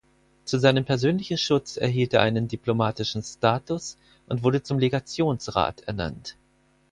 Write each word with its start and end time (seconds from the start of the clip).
Zu 0.45 0.57
seinem 0.57 0.83
persönlichen 0.83 1.37
Schutz 1.37 1.77
erhielt 1.77 2.15
er 2.15 2.23
einen 2.23 2.47
diplomatischen 2.47 3.21
Status 3.21 3.99
und 4.27 4.41
wurde 4.41 4.63
zum 4.63 4.79
Legationsrat 4.79 5.81
ernannt. 5.81 6.35